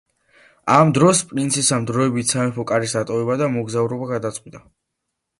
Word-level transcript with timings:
ამ 0.75 0.93
დროს, 0.97 1.19
პრინცესამ 1.33 1.83
დროებით 1.91 2.31
სამეფო 2.35 2.65
კარის 2.71 2.95
დატოვება 2.99 3.35
და 3.43 3.49
მოგზაურობა 3.57 4.09
გადაწყვიტა. 4.13 4.63